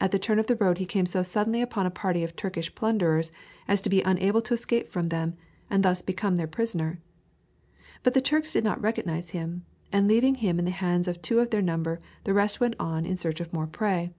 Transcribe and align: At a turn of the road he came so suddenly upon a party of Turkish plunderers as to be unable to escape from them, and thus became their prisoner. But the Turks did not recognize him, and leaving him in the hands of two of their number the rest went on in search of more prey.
At 0.00 0.12
a 0.12 0.18
turn 0.18 0.40
of 0.40 0.48
the 0.48 0.56
road 0.56 0.78
he 0.78 0.84
came 0.86 1.06
so 1.06 1.22
suddenly 1.22 1.62
upon 1.62 1.86
a 1.86 1.90
party 1.92 2.24
of 2.24 2.34
Turkish 2.34 2.74
plunderers 2.74 3.30
as 3.68 3.80
to 3.82 3.88
be 3.88 4.02
unable 4.02 4.42
to 4.42 4.54
escape 4.54 4.88
from 4.88 5.04
them, 5.06 5.34
and 5.70 5.84
thus 5.84 6.02
became 6.02 6.34
their 6.34 6.48
prisoner. 6.48 6.98
But 8.02 8.14
the 8.14 8.20
Turks 8.20 8.52
did 8.52 8.64
not 8.64 8.82
recognize 8.82 9.30
him, 9.30 9.64
and 9.92 10.08
leaving 10.08 10.34
him 10.34 10.58
in 10.58 10.64
the 10.64 10.72
hands 10.72 11.06
of 11.06 11.22
two 11.22 11.38
of 11.38 11.50
their 11.50 11.62
number 11.62 12.00
the 12.24 12.34
rest 12.34 12.58
went 12.58 12.74
on 12.80 13.06
in 13.06 13.16
search 13.16 13.38
of 13.38 13.52
more 13.52 13.68
prey. 13.68 14.10